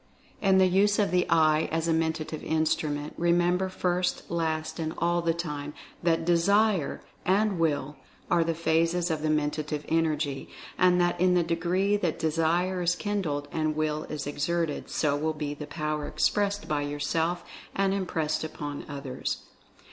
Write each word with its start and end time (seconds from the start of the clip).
f 0.41 0.49
In 0.49 0.57
the 0.57 0.65
use 0.65 0.97
of 0.97 1.11
the 1.11 1.27
Eye 1.29 1.69
as 1.71 1.87
a 1.87 1.93
Mentative 1.93 2.41
Instrument, 2.41 3.13
re 3.19 3.31
member 3.31 3.69
first, 3.69 4.31
last, 4.31 4.79
and 4.79 4.95
all 4.97 5.21
the 5.21 5.31
time, 5.31 5.75
that 6.01 6.25
DESIRE 6.25 7.03
and 7.23 7.59
WILL 7.59 7.95
are 8.27 8.43
the 8.43 8.55
phases 8.55 9.11
of 9.11 9.21
the 9.21 9.29
Mentative 9.29 9.85
Energy, 9.89 10.49
and 10.75 10.99
that 10.99 11.21
in 11.21 11.35
the 11.35 11.43
degree 11.43 11.97
that 11.97 12.17
Desire 12.17 12.81
is 12.81 12.95
kindled, 12.95 13.47
and 13.51 13.75
Will 13.75 14.05
is 14.05 14.25
exerted, 14.25 14.89
so 14.89 15.15
will 15.15 15.33
be 15.35 15.53
the 15.53 15.67
Power 15.67 16.07
expressed 16.07 16.67
by 16.67 16.81
yourself, 16.81 17.43
and 17.75 17.93
impressed 17.93 18.43
upon 18.43 18.85
others. 18.89 19.43